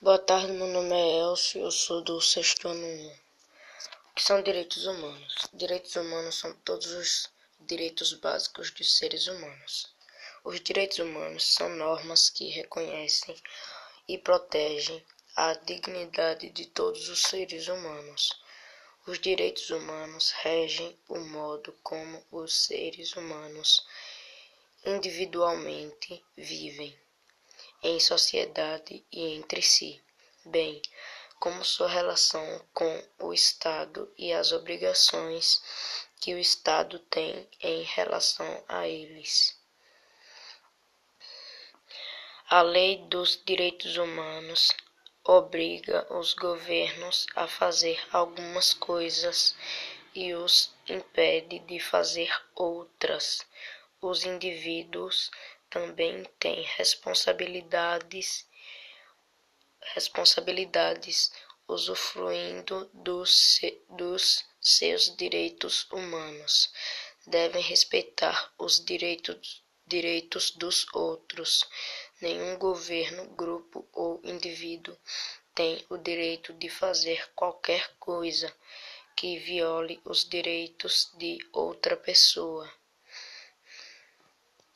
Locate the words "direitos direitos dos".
68.84-70.86